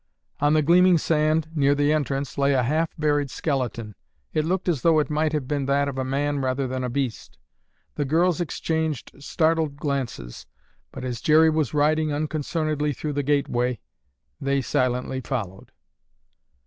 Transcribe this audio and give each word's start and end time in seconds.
On 0.39 0.53
the 0.55 0.63
gleaming 0.63 0.97
sand 0.97 1.47
near 1.53 1.75
the 1.75 1.93
entrance 1.93 2.35
lay 2.35 2.53
a 2.53 2.63
half 2.63 2.89
buried 2.97 3.29
skeleton. 3.29 3.93
It 4.33 4.45
looked 4.45 4.67
as 4.67 4.81
though 4.81 4.97
it 4.97 5.11
might 5.11 5.31
have 5.31 5.47
been 5.47 5.67
that 5.67 5.87
of 5.87 5.99
a 5.99 6.03
man 6.03 6.39
rather 6.39 6.65
than 6.65 6.83
a 6.83 6.89
beast. 6.89 7.37
The 7.93 8.03
girls 8.05 8.41
exchanged 8.41 9.11
startled 9.19 9.75
glances, 9.75 10.47
but, 10.91 11.03
as 11.03 11.21
Jerry 11.21 11.51
was 11.51 11.75
riding 11.75 12.11
unconcernedly 12.11 12.93
through 12.93 13.13
the 13.13 13.21
gateway, 13.21 13.79
they 14.41 14.59
silently 14.59 15.21
followed. 15.21 15.71